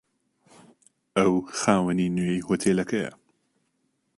[1.17, 3.11] ئەو خاوەنی نوێی هۆتێلەکەیە.